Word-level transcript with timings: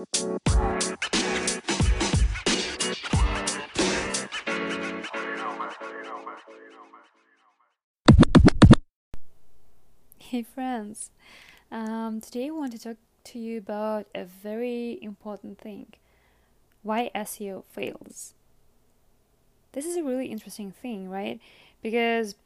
Hey 0.00 0.06
friends, 10.42 11.10
um, 11.70 12.22
today 12.22 12.46
I 12.46 12.50
want 12.50 12.72
to 12.72 12.78
talk 12.78 12.96
to 13.24 13.38
you 13.38 13.58
about 13.58 14.06
a 14.14 14.24
very 14.24 14.98
important 15.02 15.58
thing 15.58 15.88
why 16.82 17.10
SEO 17.14 17.64
fails. 17.70 18.32
This 19.72 19.84
is 19.84 19.98
a 19.98 20.02
really 20.02 20.28
interesting 20.28 20.72
thing, 20.72 21.10
right? 21.10 21.38
Because 21.82 22.36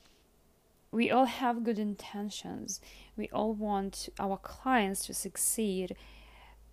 we 0.91 1.09
all 1.09 1.27
have 1.27 1.63
good 1.63 1.79
intentions, 1.79 2.81
we 3.17 3.29
all 3.29 3.53
want 3.53 4.09
our 4.19 4.39
clients 4.39 5.07
to 5.07 5.15
succeed, 5.15 5.95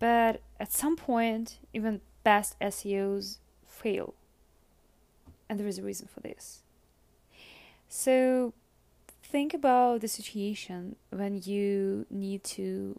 but 0.02 0.40
at 0.58 0.72
some 0.72 0.96
point, 0.96 1.60
even 1.72 2.00
best 2.24 2.58
SEOs 2.58 3.38
fail. 3.68 4.14
And 5.48 5.60
there 5.60 5.68
is 5.68 5.78
a 5.78 5.82
reason 5.84 6.08
for 6.12 6.18
this. 6.18 6.64
So, 7.88 8.52
think 9.22 9.54
about 9.54 10.00
the 10.00 10.08
situation 10.08 10.96
when 11.10 11.40
you 11.44 12.04
need 12.10 12.42
to 12.56 12.98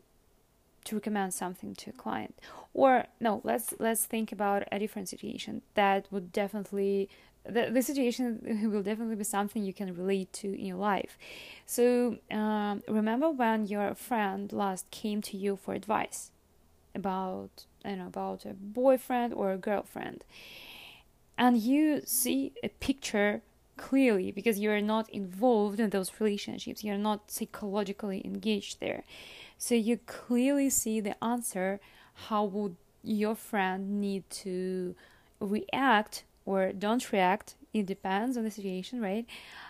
to 0.85 0.95
recommend 0.95 1.34
something 1.34 1.75
to 1.75 1.89
a 1.89 1.94
client 1.94 2.35
or 2.73 3.05
no 3.22 3.39
let's 3.45 3.73
let's 3.80 4.03
think 4.03 4.33
about 4.33 4.63
a 4.70 4.80
different 4.80 5.08
situation 5.08 5.61
that 5.75 6.05
would 6.11 6.33
definitely 6.33 7.08
the, 7.45 7.70
the 7.72 7.81
situation 7.81 8.70
will 8.73 8.83
definitely 8.83 9.16
be 9.16 9.23
something 9.23 9.63
you 9.63 9.73
can 9.73 9.95
relate 9.95 10.33
to 10.33 10.47
in 10.59 10.66
your 10.66 10.77
life 10.77 11.17
so 11.66 12.17
um, 12.31 12.83
remember 12.89 13.30
when 13.30 13.66
your 13.66 13.95
friend 13.95 14.52
last 14.52 14.89
came 14.91 15.22
to 15.22 15.38
you 15.38 15.55
for 15.55 15.73
advice 15.73 16.31
about 16.95 17.65
you 17.85 17.95
know 17.95 18.07
about 18.07 18.45
a 18.45 18.53
boyfriend 18.53 19.33
or 19.33 19.52
a 19.52 19.57
girlfriend. 19.57 20.23
And 21.38 21.58
you 21.58 22.02
see 22.05 22.53
a 22.63 22.69
picture 22.69 23.41
clearly 23.75 24.31
because 24.31 24.59
you're 24.59 24.81
not 24.81 25.09
involved 25.09 25.80
in 25.80 25.89
those 25.89 26.11
relationships. 26.19 26.83
You're 26.83 26.97
not 26.97 27.31
psychologically 27.31 28.21
engaged 28.23 28.80
there. 28.80 29.03
So 29.58 29.75
you 29.75 29.97
clearly 30.05 30.69
see 30.69 30.99
the 30.99 31.21
answer. 31.23 31.80
How 32.27 32.44
would 32.44 32.75
your 33.03 33.36
friend 33.36 33.99
need 33.99 34.30
to 34.30 34.95
react 35.39 36.23
or 36.45 36.71
don't 36.71 37.11
react? 37.11 37.55
It 37.73 37.88
depends 37.88 38.38
on 38.38 38.44
the 38.44 38.52
situation 38.52 39.02
right? 39.02 39.25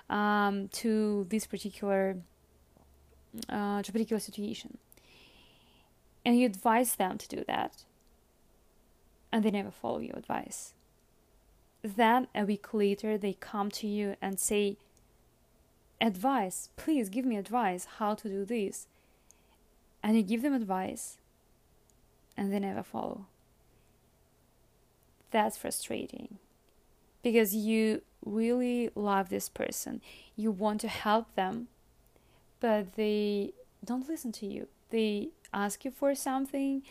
Um, 0.10 0.68
to 0.70 1.26
this 1.30 1.46
particular 1.48 2.18
uh, 3.50 3.82
to 3.82 3.92
particular 3.92 4.20
situation 4.20 4.78
and 6.26 6.40
you 6.40 6.46
advise 6.46 6.96
them 6.96 7.18
to 7.18 7.28
do 7.28 7.44
that 7.48 7.84
and 9.32 9.44
they 9.44 9.52
never 9.52 9.72
follow 9.72 10.00
your 10.00 10.16
advice 10.16 10.74
then 11.82 12.28
a 12.34 12.46
week 12.46 12.74
later 12.74 13.18
they 13.18 13.34
come 13.34 13.70
to 13.70 13.88
you 13.88 14.16
and 14.22 14.40
say 14.40 14.78
advice 16.00 16.70
please 16.78 17.10
give 17.10 17.26
me 17.26 17.38
advice 17.38 17.88
how 17.98 18.14
to 18.14 18.30
do 18.30 18.46
this 18.46 18.88
and 20.04 20.18
you 20.18 20.24
give 20.24 20.42
them 20.42 20.54
advice 20.54 21.18
and 22.36 22.52
they 22.52 22.60
never 22.60 22.84
follow. 22.84 23.26
That's 25.32 25.58
frustrating 25.58 26.38
because 27.24 27.56
you 27.56 28.02
really 28.24 28.90
love 28.96 29.30
this 29.30 29.50
person. 29.50 30.02
You 30.36 30.52
want 30.52 30.82
to 30.82 30.88
help 30.88 31.34
them, 31.36 31.68
but 32.60 32.94
they 32.96 33.54
don't 33.84 34.08
listen 34.08 34.32
to 34.34 34.46
you. 34.46 34.68
They 34.90 35.30
ask 35.54 35.86
you 35.86 35.92
for 35.92 36.16
something, 36.16 36.84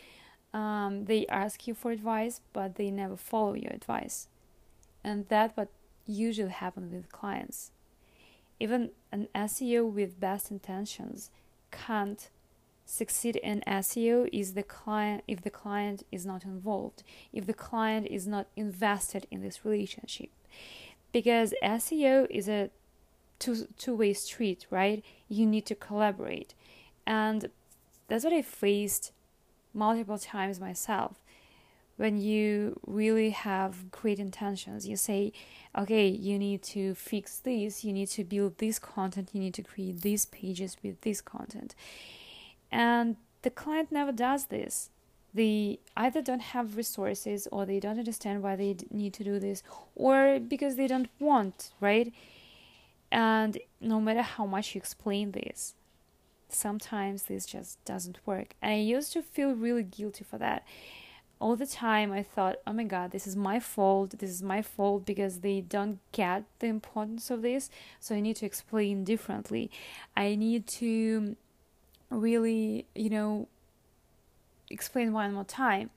um, 0.53 1.05
they 1.05 1.25
ask 1.27 1.67
you 1.67 1.73
for 1.73 1.91
advice, 1.91 2.41
but 2.53 2.75
they 2.75 2.91
never 2.91 3.17
follow 3.17 3.53
your 3.53 3.71
advice. 3.71 4.27
And 5.03 5.27
that's 5.27 5.55
what 5.57 5.69
usually 6.05 6.51
happens 6.51 6.93
with 6.93 7.11
clients. 7.11 7.71
Even 8.59 8.91
an 9.11 9.27
SEO 9.35 9.91
with 9.91 10.19
best 10.19 10.51
intentions 10.51 11.31
can't 11.71 12.29
succeed 12.85 13.35
in 13.37 13.61
SEO 13.65 14.29
is 14.31 14.53
the 14.53 14.63
client 14.63 15.23
if 15.27 15.41
the 15.41 15.49
client 15.49 16.03
is 16.11 16.25
not 16.25 16.43
involved, 16.43 17.03
if 17.31 17.45
the 17.45 17.53
client 17.53 18.07
is 18.07 18.27
not 18.27 18.47
invested 18.55 19.25
in 19.31 19.41
this 19.41 19.65
relationship. 19.65 20.29
Because 21.11 21.53
SEO 21.63 22.27
is 22.29 22.47
a 22.47 22.69
two 23.39 23.67
two-way 23.77 24.13
street, 24.13 24.65
right? 24.69 25.03
You 25.27 25.45
need 25.45 25.65
to 25.67 25.75
collaborate. 25.75 26.53
And 27.05 27.49
that's 28.07 28.23
what 28.23 28.33
I 28.33 28.41
faced 28.41 29.11
multiple 29.73 30.17
times 30.17 30.59
myself. 30.59 31.17
When 31.95 32.19
you 32.19 32.79
really 32.87 33.29
have 33.29 33.91
great 33.91 34.19
intentions, 34.19 34.87
you 34.87 34.95
say, 34.97 35.31
okay, 35.77 36.07
you 36.07 36.39
need 36.39 36.63
to 36.63 36.95
fix 36.95 37.37
this, 37.37 37.83
you 37.83 37.93
need 37.93 38.09
to 38.09 38.23
build 38.23 38.57
this 38.57 38.79
content, 38.79 39.29
you 39.33 39.39
need 39.39 39.53
to 39.53 39.63
create 39.63 40.01
these 40.01 40.25
pages 40.25 40.75
with 40.83 40.99
this 41.01 41.21
content 41.21 41.75
and 42.73 43.17
the 43.43 43.51
client 43.51 43.91
never 43.91 44.11
does 44.11 44.45
this. 44.45 44.89
They 45.33 45.79
either 45.95 46.21
don't 46.21 46.41
have 46.41 46.75
resources 46.75 47.47
or 47.51 47.65
they 47.65 47.79
don't 47.79 47.99
understand 47.99 48.41
why 48.41 48.55
they 48.55 48.75
need 48.91 49.13
to 49.13 49.23
do 49.23 49.39
this 49.39 49.63
or 49.95 50.39
because 50.39 50.75
they 50.75 50.87
don't 50.87 51.09
want, 51.19 51.71
right? 51.79 52.11
And 53.11 53.57
no 53.79 54.01
matter 54.01 54.23
how 54.23 54.45
much 54.45 54.73
you 54.73 54.79
explain 54.79 55.31
this, 55.31 55.75
sometimes 56.53 57.23
this 57.23 57.45
just 57.45 57.83
doesn't 57.85 58.19
work. 58.25 58.55
And 58.61 58.73
I 58.73 58.77
used 58.77 59.13
to 59.13 59.21
feel 59.21 59.51
really 59.53 59.83
guilty 59.83 60.23
for 60.23 60.37
that. 60.37 60.65
All 61.39 61.55
the 61.55 61.67
time 61.67 62.13
I 62.13 62.23
thought, 62.23 62.57
oh 62.65 62.73
my 62.73 62.85
god, 62.85 63.11
this 63.11 63.27
is 63.27 63.35
my 63.35 63.59
fault. 63.59 64.19
This 64.19 64.29
is 64.29 64.41
my 64.41 64.61
fault 64.61 65.05
because 65.05 65.39
they 65.39 65.61
don't 65.61 65.99
get 66.11 66.43
the 66.59 66.67
importance 66.67 67.29
of 67.29 67.41
this. 67.41 67.69
So 67.99 68.15
I 68.15 68.21
need 68.21 68.37
to 68.37 68.45
explain 68.45 69.03
differently. 69.03 69.69
I 70.15 70.35
need 70.35 70.67
to 70.67 71.35
really, 72.09 72.85
you 72.95 73.09
know, 73.09 73.47
explain 74.69 75.13
one 75.13 75.33
more 75.33 75.43
time. 75.43 75.89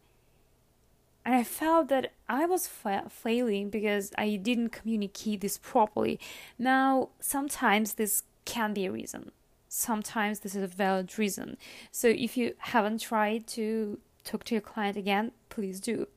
And 1.24 1.34
I 1.34 1.42
felt 1.42 1.88
that 1.88 2.12
I 2.28 2.46
was 2.46 2.68
fa- 2.68 3.08
failing 3.10 3.68
because 3.68 4.12
I 4.16 4.36
didn't 4.36 4.70
communicate 4.70 5.40
this 5.40 5.58
properly. 5.58 6.20
Now, 6.56 7.08
sometimes 7.18 7.94
this 7.94 8.22
can 8.44 8.72
be 8.72 8.86
a 8.86 8.92
reason. 8.92 9.32
Sometimes 9.68 10.40
this 10.40 10.54
is 10.54 10.62
a 10.62 10.68
valid 10.68 11.18
reason. 11.18 11.56
So 11.90 12.08
if 12.08 12.36
you 12.36 12.54
haven't 12.58 13.00
tried 13.00 13.46
to 13.48 13.98
talk 14.24 14.44
to 14.44 14.54
your 14.54 14.62
client 14.62 14.96
again, 14.96 15.32
please 15.48 15.80
do. 15.80 16.08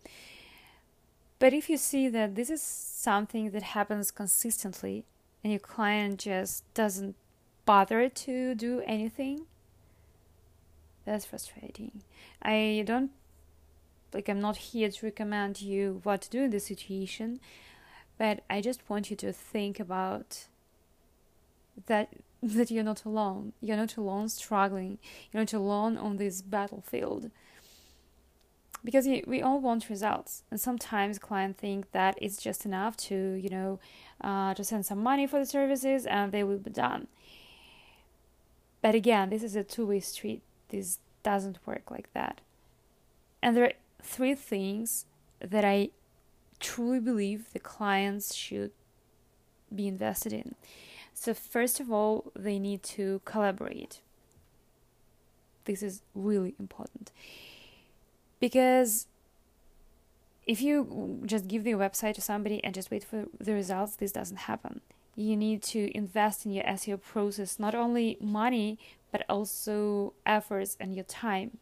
But 1.39 1.53
if 1.53 1.69
you 1.69 1.77
see 1.77 2.09
that 2.09 2.35
this 2.35 2.49
is 2.49 2.61
something 2.61 3.51
that 3.51 3.63
happens 3.63 4.11
consistently 4.11 5.05
and 5.43 5.53
your 5.53 5.59
client 5.59 6.19
just 6.19 6.71
doesn't 6.73 7.15
bother 7.65 8.09
to 8.09 8.55
do 8.55 8.81
anything, 8.85 9.45
that's 11.05 11.25
frustrating. 11.25 12.03
I 12.41 12.83
don't 12.85 13.11
like 14.13 14.27
I'm 14.27 14.39
not 14.39 14.57
here 14.57 14.89
to 14.89 15.05
recommend 15.05 15.61
you 15.61 16.01
what 16.03 16.21
to 16.21 16.29
do 16.29 16.41
in 16.43 16.49
this 16.49 16.65
situation, 16.65 17.39
but 18.17 18.43
I 18.49 18.59
just 18.59 18.81
want 18.89 19.09
you 19.09 19.15
to 19.17 19.31
think 19.31 19.79
about 19.79 20.47
that 21.85 22.09
that 22.43 22.71
you're 22.71 22.83
not 22.83 23.05
alone. 23.05 23.53
You're 23.61 23.77
not 23.77 23.97
alone 23.97 24.29
struggling. 24.29 24.97
You're 25.31 25.41
not 25.41 25.53
alone 25.53 25.97
on 25.97 26.17
this 26.17 26.41
battlefield. 26.41 27.31
Because 28.81 29.05
we 29.27 29.41
all 29.41 29.59
want 29.59 29.89
results, 29.89 30.43
and 30.49 30.57
sometimes 30.57 31.19
clients 31.19 31.59
think 31.59 31.91
that 31.91 32.17
it's 32.21 32.41
just 32.41 32.65
enough 32.65 32.95
to, 32.95 33.33
you 33.33 33.49
know, 33.49 33.79
uh, 34.21 34.53
to 34.53 34.63
send 34.63 34.85
some 34.85 35.03
money 35.03 35.27
for 35.27 35.37
the 35.37 35.45
services 35.45 36.05
and 36.05 36.31
they 36.31 36.45
will 36.45 36.59
be 36.59 36.69
done. 36.69 37.07
But 38.81 38.95
again, 38.95 39.31
this 39.31 39.43
is 39.43 39.57
a 39.57 39.65
two-way 39.65 39.99
street 39.99 40.41
this 40.69 40.99
doesn't 41.23 41.59
work 41.65 41.91
like 41.91 42.11
that. 42.13 42.41
And 43.41 43.55
there 43.55 43.65
are 43.65 43.73
three 44.01 44.35
things 44.35 45.05
that 45.39 45.65
I 45.65 45.89
truly 46.59 46.99
believe 46.99 47.51
the 47.51 47.59
clients 47.59 48.33
should 48.33 48.71
be 49.73 49.87
invested 49.87 50.33
in. 50.33 50.55
So, 51.13 51.33
first 51.33 51.79
of 51.79 51.91
all, 51.91 52.31
they 52.35 52.59
need 52.59 52.83
to 52.83 53.21
collaborate. 53.25 54.01
This 55.65 55.83
is 55.83 56.01
really 56.15 56.55
important 56.59 57.11
because 58.39 59.07
if 60.47 60.61
you 60.61 61.21
just 61.25 61.47
give 61.47 61.63
the 61.63 61.73
website 61.73 62.15
to 62.15 62.21
somebody 62.21 62.63
and 62.63 62.73
just 62.73 62.89
wait 62.89 63.03
for 63.03 63.25
the 63.39 63.53
results, 63.53 63.95
this 63.95 64.11
doesn't 64.11 64.37
happen. 64.37 64.81
You 65.15 65.37
need 65.37 65.61
to 65.63 65.95
invest 65.95 66.45
in 66.45 66.53
your 66.53 66.63
SEO 66.63 67.01
process, 67.01 67.59
not 67.59 67.75
only 67.75 68.17
money, 68.19 68.79
but 69.11 69.25
also 69.29 70.13
efforts 70.25 70.77
and 70.79 70.95
your 70.95 71.03
time, 71.03 71.57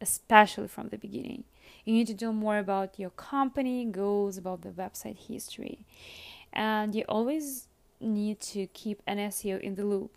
especially 0.00 0.68
from 0.68 0.90
the 0.90 0.98
beginning. 0.98 1.44
You 1.84 1.94
need 1.94 2.06
to 2.08 2.24
know 2.24 2.32
more 2.32 2.58
about 2.58 2.98
your 2.98 3.10
company 3.10 3.84
goals, 3.86 4.36
about 4.36 4.62
the 4.62 4.68
website 4.68 5.16
history, 5.16 5.78
and 6.52 6.94
you 6.94 7.04
always 7.08 7.66
need 8.00 8.40
to 8.40 8.66
keep 8.68 9.02
an 9.06 9.18
SEO 9.18 9.60
in 9.60 9.74
the 9.74 9.84
loop. 9.84 10.16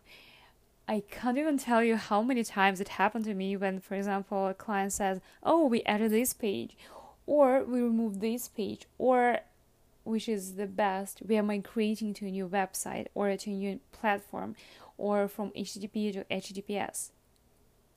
I 0.88 1.04
can't 1.10 1.38
even 1.38 1.58
tell 1.58 1.84
you 1.84 1.96
how 1.96 2.22
many 2.22 2.44
times 2.44 2.82
it 2.82 2.90
happened 2.90 3.26
to 3.26 3.34
me 3.34 3.56
when, 3.56 3.80
for 3.80 3.96
example, 3.96 4.48
a 4.48 4.54
client 4.54 4.92
says, 4.92 5.22
Oh, 5.42 5.66
we 5.66 5.82
added 5.84 6.12
this 6.12 6.34
page, 6.34 6.76
or 7.26 7.64
we 7.64 7.82
removed 7.82 8.20
this 8.20 8.50
page, 8.50 8.86
or 8.98 9.40
which 10.04 10.28
is 10.28 10.56
the 10.56 10.68
best, 10.68 11.22
we 11.26 11.38
are 11.38 11.44
migrating 11.44 12.14
to 12.14 12.28
a 12.28 12.32
new 12.32 12.48
website 12.48 13.08
or 13.16 13.36
to 13.38 13.50
a 13.50 13.54
new 13.54 13.80
platform, 13.92 14.56
or 14.98 15.28
from 15.28 15.52
HTTP 15.52 16.14
to 16.14 16.24
HTTPS. 16.26 17.12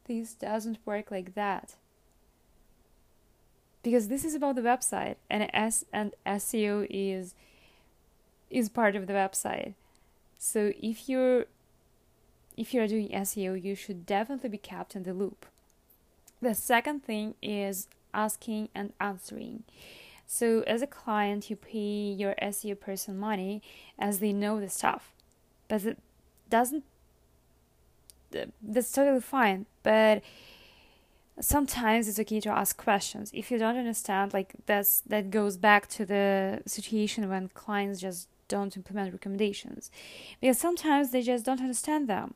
This 0.07 0.35
doesn't 0.35 0.79
work 0.85 1.11
like 1.11 1.35
that. 1.35 1.75
Because 3.83 4.09
this 4.09 4.25
is 4.25 4.35
about 4.35 4.55
the 4.55 4.63
website 4.63 5.17
and 5.29 5.49
S 5.53 5.85
and 5.93 6.15
SEO 6.25 6.87
is 6.89 7.35
is 8.51 8.69
part 8.69 8.97
of 8.97 9.07
the 9.07 9.13
website. 9.13 9.75
So 10.39 10.73
if 10.81 11.09
you're 11.09 11.47
if 12.57 12.73
you're 12.73 12.89
doing 12.89 13.09
SEO, 13.11 13.63
you 13.63 13.75
should 13.75 14.07
definitely 14.07 14.49
be 14.49 14.59
kept 14.59 14.97
in 14.97 15.03
the 15.03 15.13
loop. 15.13 15.47
The 16.41 16.55
second 16.55 17.05
thing 17.05 17.35
is 17.43 17.89
asking 18.15 18.71
and 18.75 18.93
answering. 19.01 19.65
So, 20.27 20.63
as 20.63 20.83
a 20.83 20.87
client, 20.87 21.51
you 21.51 21.57
pay 21.57 22.13
your 22.13 22.35
SEO 22.43 22.81
person 22.81 23.17
money 23.17 23.63
as 23.99 24.19
they 24.19 24.33
know 24.33 24.59
the 24.59 24.69
stuff, 24.69 25.13
but 25.69 25.85
it 25.85 25.99
doesn't. 26.51 26.85
That's 28.61 28.91
totally 28.91 29.21
fine, 29.21 29.67
but 29.83 30.23
sometimes 31.41 32.09
it's 32.09 32.19
okay 32.19 32.41
to 32.41 32.51
ask 32.51 32.77
questions 32.77 33.31
if 33.33 33.51
you 33.51 33.59
don't 33.59 33.77
understand. 33.77 34.35
Like 34.35 34.55
that's 34.67 35.01
that 35.03 35.31
goes 35.31 35.57
back 35.57 35.87
to 35.91 36.05
the 36.05 36.63
situation 36.67 37.29
when 37.29 37.49
clients 37.49 38.01
just 38.01 38.29
don't 38.49 38.77
implement 38.77 39.13
recommendations 39.13 39.91
because 40.41 40.59
sometimes 40.59 41.11
they 41.11 41.23
just 41.23 41.45
don't 41.45 41.61
understand 41.61 42.09
them 42.09 42.35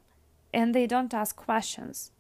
and 0.53 0.75
they 0.75 0.87
don't 0.87 1.15
ask 1.15 1.37
questions. 1.37 2.11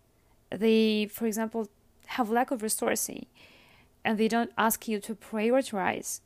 They, 0.50 1.06
for 1.06 1.26
example, 1.26 1.68
have 2.06 2.30
lack 2.30 2.50
of 2.50 2.60
resourcing, 2.62 3.26
and 4.04 4.18
they 4.18 4.28
don't 4.28 4.52
ask 4.58 4.88
you 4.88 4.98
to 5.00 5.14
prioritize 5.14 6.20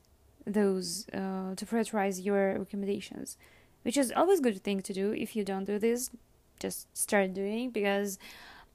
those 0.46 1.06
uh, 1.12 1.54
to 1.56 1.66
prioritize 1.66 2.24
your 2.24 2.58
recommendations, 2.58 3.36
which 3.82 3.96
is 3.96 4.12
always 4.14 4.40
a 4.40 4.42
good 4.42 4.62
thing 4.62 4.80
to 4.80 4.92
do. 4.92 5.12
If 5.12 5.36
you 5.36 5.44
don't 5.44 5.64
do 5.64 5.78
this, 5.78 6.10
just 6.58 6.94
start 6.96 7.34
doing 7.34 7.70
because 7.70 8.18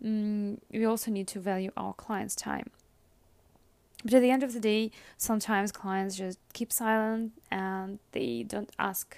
um, 0.04 0.60
we 0.72 0.86
also 0.86 1.12
need 1.12 1.28
to 1.30 1.40
value 1.40 1.72
our 1.78 1.94
clients' 1.94 2.36
time. 2.36 2.70
But 4.04 4.14
at 4.14 4.22
the 4.22 4.32
end 4.32 4.44
of 4.44 4.54
the 4.54 4.60
day, 4.60 4.92
sometimes 5.18 5.72
clients 5.72 6.16
just 6.16 6.40
keep 6.54 6.72
silent 6.72 7.34
and 7.52 8.00
they 8.14 8.44
don't 8.44 8.72
ask. 8.80 9.18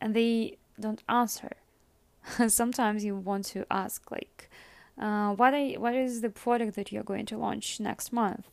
And 0.00 0.14
they 0.14 0.58
don't 0.78 1.02
answer. 1.08 1.52
sometimes 2.48 3.04
you 3.04 3.16
want 3.16 3.46
to 3.46 3.64
ask 3.70 4.10
like 4.10 4.50
uh, 4.98 5.32
what 5.32 5.54
what 5.78 5.94
is 5.94 6.20
the 6.20 6.28
product 6.30 6.76
that 6.76 6.92
you're 6.92 7.02
going 7.02 7.26
to 7.26 7.38
launch 7.38 7.80
next 7.80 8.12
month? 8.12 8.50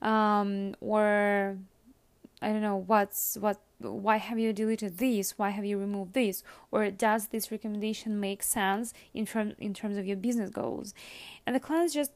Um, 0.00 0.74
or 0.80 1.58
I 2.40 2.48
don't 2.48 2.62
know 2.62 2.76
what's 2.76 3.36
what 3.38 3.60
why 3.78 4.16
have 4.16 4.38
you 4.38 4.52
deleted 4.52 4.98
this? 4.98 5.38
Why 5.38 5.50
have 5.50 5.64
you 5.64 5.78
removed 5.78 6.14
this? 6.14 6.42
Or 6.70 6.90
does 6.90 7.28
this 7.28 7.50
recommendation 7.52 8.18
make 8.18 8.42
sense 8.42 8.94
in 9.12 9.26
terms 9.26 9.54
in 9.58 9.74
terms 9.74 9.98
of 9.98 10.06
your 10.06 10.16
business 10.16 10.50
goals? 10.50 10.94
And 11.46 11.54
the 11.54 11.60
clients 11.60 11.92
just 11.92 12.12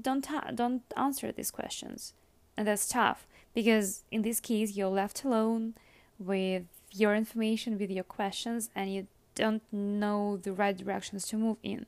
don't 0.00 0.22
ta- 0.22 0.50
don't 0.54 0.82
answer 0.96 1.32
these 1.32 1.50
questions 1.50 2.14
and 2.56 2.66
that's 2.66 2.88
tough 2.88 3.26
because 3.54 4.02
in 4.10 4.22
this 4.22 4.40
case 4.40 4.76
you're 4.76 4.88
left 4.88 5.24
alone 5.24 5.74
with 6.18 6.64
your 6.92 7.14
information 7.14 7.78
with 7.78 7.90
your 7.90 8.04
questions 8.04 8.70
and 8.74 8.92
you 8.92 9.06
don't 9.34 9.62
know 9.72 10.36
the 10.36 10.52
right 10.52 10.76
directions 10.76 11.26
to 11.28 11.36
move 11.36 11.56
in. 11.62 11.86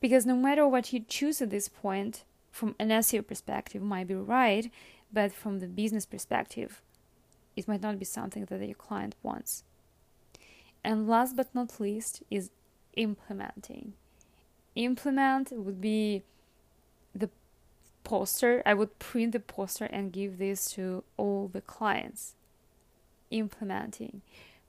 Because 0.00 0.24
no 0.26 0.34
matter 0.34 0.66
what 0.66 0.92
you 0.92 1.00
choose 1.00 1.42
at 1.42 1.50
this 1.50 1.68
point, 1.68 2.24
from 2.50 2.74
an 2.78 2.88
SEO 2.88 3.26
perspective, 3.26 3.82
might 3.82 4.08
be 4.08 4.14
right, 4.14 4.70
but 5.12 5.32
from 5.32 5.60
the 5.60 5.66
business 5.66 6.06
perspective, 6.06 6.82
it 7.56 7.68
might 7.68 7.82
not 7.82 7.98
be 7.98 8.04
something 8.04 8.44
that 8.46 8.64
your 8.64 8.74
client 8.74 9.14
wants. 9.22 9.64
And 10.82 11.08
last 11.08 11.36
but 11.36 11.54
not 11.54 11.80
least 11.80 12.22
is 12.30 12.50
implementing. 12.94 13.94
Implement 14.74 15.52
would 15.52 15.80
be 15.80 16.22
poster. 18.08 18.62
I 18.64 18.72
would 18.74 18.98
print 18.98 19.32
the 19.32 19.40
poster 19.40 19.84
and 19.84 20.10
give 20.12 20.38
this 20.38 20.70
to 20.72 21.04
all 21.18 21.48
the 21.52 21.60
clients. 21.60 22.34
Implementing. 23.30 24.22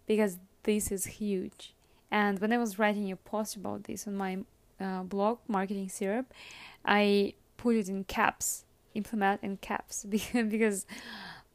Because 0.06 0.38
this 0.64 0.92
is 0.92 1.06
huge. 1.06 1.74
And 2.12 2.40
when 2.40 2.52
I 2.52 2.58
was 2.58 2.78
writing 2.78 3.12
a 3.12 3.16
post 3.16 3.56
about 3.56 3.86
this 3.86 4.08
on 4.08 4.16
my 4.16 4.40
uh, 4.80 5.04
blog, 5.04 5.38
Marketing 5.48 5.88
Syrup, 5.88 6.34
I 6.84 7.34
put 7.56 7.76
it 7.76 7.88
in 7.88 8.04
caps, 8.04 8.66
implement 8.94 9.42
in 9.42 9.58
caps, 9.58 10.06
because 10.34 10.86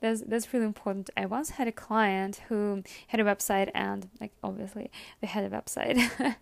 that's 0.00 0.22
that's 0.22 0.52
really 0.52 0.66
important. 0.66 1.10
I 1.16 1.26
once 1.26 1.50
had 1.50 1.66
a 1.66 1.72
client 1.72 2.42
who 2.48 2.82
had 3.08 3.20
a 3.20 3.24
website, 3.24 3.70
and 3.74 4.08
like 4.20 4.32
obviously 4.42 4.90
they 5.20 5.26
had 5.26 5.44
a 5.44 5.50
website, 5.50 5.98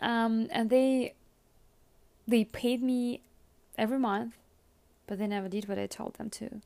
um, 0.00 0.48
and 0.50 0.68
they 0.68 1.14
they 2.28 2.44
paid 2.44 2.82
me 2.82 3.22
every 3.78 3.98
month, 3.98 4.36
but 5.06 5.18
they 5.18 5.26
never 5.26 5.48
did 5.48 5.68
what 5.68 5.78
I 5.78 5.86
told 5.86 6.14
them 6.14 6.30
to. 6.30 6.60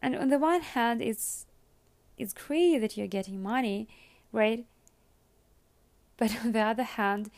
And 0.00 0.16
on 0.16 0.28
the 0.28 0.38
one 0.38 0.60
hand, 0.60 1.02
it's 1.02 1.46
it's 2.16 2.32
great 2.32 2.78
that 2.80 2.96
you're 2.96 3.06
getting 3.06 3.42
money, 3.42 3.88
right? 4.32 4.64
But 6.16 6.36
on 6.44 6.52
the 6.52 6.60
other 6.60 6.82
hand, 6.82 7.30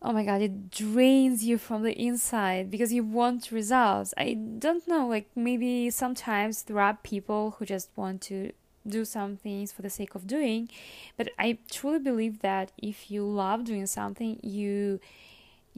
oh 0.00 0.12
my 0.12 0.24
god, 0.24 0.40
it 0.40 0.70
drains 0.70 1.44
you 1.44 1.58
from 1.58 1.82
the 1.82 1.92
inside 1.92 2.70
because 2.70 2.92
you 2.92 3.04
want 3.04 3.52
results. 3.52 4.14
I 4.16 4.34
don't 4.34 4.86
know, 4.86 5.06
like 5.06 5.28
maybe 5.34 5.90
sometimes 5.90 6.64
there 6.64 6.80
are 6.80 6.98
people 7.02 7.56
who 7.58 7.64
just 7.64 7.90
want 7.96 8.22
to 8.22 8.52
do 8.86 9.04
some 9.04 9.36
things 9.36 9.70
for 9.70 9.82
the 9.82 9.90
sake 9.90 10.14
of 10.14 10.26
doing, 10.26 10.68
but 11.16 11.28
I 11.38 11.58
truly 11.70 11.98
believe 11.98 12.40
that 12.40 12.72
if 12.78 13.10
you 13.10 13.24
love 13.24 13.64
doing 13.64 13.86
something, 13.86 14.40
you 14.42 15.00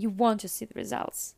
you 0.00 0.10
want 0.10 0.40
to 0.40 0.48
see 0.48 0.64
the 0.64 0.74
results. 0.74 1.34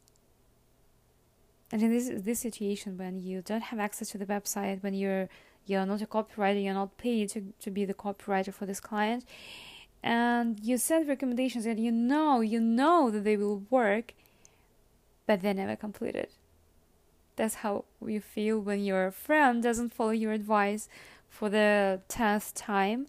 And 1.70 1.82
in 1.82 1.90
this 1.90 2.10
this 2.28 2.40
situation 2.40 2.98
when 2.98 3.18
you 3.18 3.40
don't 3.40 3.62
have 3.70 3.80
access 3.80 4.10
to 4.10 4.18
the 4.18 4.26
website, 4.26 4.82
when 4.82 4.94
you're 4.94 5.28
you're 5.64 5.86
not 5.86 6.02
a 6.02 6.06
copywriter, 6.06 6.62
you're 6.62 6.74
not 6.74 6.98
paid 6.98 7.30
to, 7.30 7.52
to 7.60 7.70
be 7.70 7.84
the 7.84 7.94
copywriter 7.94 8.52
for 8.52 8.66
this 8.66 8.80
client, 8.80 9.24
and 10.02 10.58
you 10.60 10.76
send 10.76 11.08
recommendations 11.08 11.66
and 11.66 11.78
you 11.78 11.92
know, 11.92 12.40
you 12.40 12.60
know 12.60 13.10
that 13.10 13.24
they 13.24 13.36
will 13.36 13.62
work, 13.70 14.14
but 15.26 15.40
they're 15.40 15.54
never 15.54 15.76
completed. 15.76 16.28
That's 17.36 17.56
how 17.56 17.84
you 18.04 18.20
feel 18.20 18.60
when 18.60 18.84
your 18.84 19.10
friend 19.10 19.62
doesn't 19.62 19.94
follow 19.94 20.10
your 20.10 20.32
advice 20.32 20.88
for 21.28 21.48
the 21.48 22.00
tenth 22.08 22.52
time, 22.54 23.06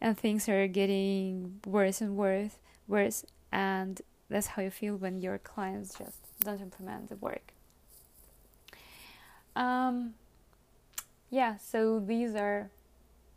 and 0.00 0.18
things 0.18 0.48
are 0.48 0.66
getting 0.66 1.60
worse 1.64 2.00
and 2.00 2.16
worse, 2.16 2.58
worse, 2.88 3.24
and 3.52 4.00
that's 4.30 4.46
how 4.48 4.62
you 4.62 4.70
feel 4.70 4.96
when 4.96 5.20
your 5.20 5.38
clients 5.38 5.98
just 5.98 6.16
don't 6.40 6.60
implement 6.60 7.08
the 7.08 7.16
work. 7.16 7.52
Um, 9.56 10.14
yeah, 11.28 11.56
so 11.58 12.00
these 12.00 12.34
are 12.34 12.70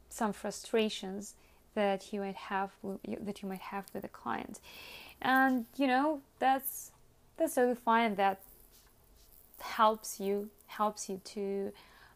some 0.10 0.32
frustrations 0.32 1.34
that 1.76 2.14
you 2.14 2.20
might 2.22 2.36
have 2.36 2.70
that 3.20 3.42
you 3.42 3.50
might 3.50 3.60
have 3.60 3.86
with 3.94 4.04
a 4.04 4.08
client, 4.08 4.60
and 5.22 5.66
you 5.76 5.88
know 5.88 6.22
that's 6.40 6.92
that's 7.38 7.56
totally 7.56 7.76
fine. 7.76 8.16
That 8.16 8.40
helps 9.60 10.20
you 10.20 10.50
helps 10.68 11.10
you 11.10 11.20
to 11.26 11.72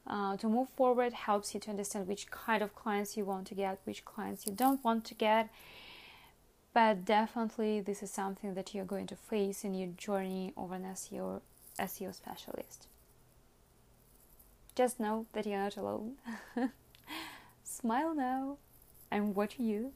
uh, 0.06 0.38
to 0.38 0.48
move 0.48 0.70
forward, 0.70 1.14
helps 1.14 1.54
you 1.54 1.60
to 1.60 1.70
understand 1.72 2.08
which 2.08 2.30
kind 2.30 2.62
of 2.62 2.76
clients 2.76 3.18
you 3.18 3.26
want 3.26 3.48
to 3.48 3.56
get, 3.56 3.80
which 3.84 4.06
clients 4.06 4.46
you 4.46 4.54
don't 4.54 4.84
want 4.84 5.04
to 5.06 5.16
get. 5.16 5.50
But 6.78 7.06
definitely, 7.06 7.82
this 7.82 8.04
is 8.04 8.12
something 8.12 8.54
that 8.54 8.76
you're 8.76 8.86
going 8.86 9.08
to 9.08 9.16
face 9.16 9.64
in 9.64 9.74
your 9.74 9.90
journey 9.98 10.54
of 10.56 10.72
an 10.72 10.84
SEO 10.84 11.42
SEO 11.80 12.14
specialist. 12.14 12.86
Just 14.76 15.00
know 15.00 15.26
that 15.34 15.48
you're 15.48 15.58
not 15.58 15.76
alone. 15.76 16.18
Smile 17.64 18.14
now. 18.14 18.58
I'm 19.12 19.34
watching 19.34 19.66
you. 19.66 19.94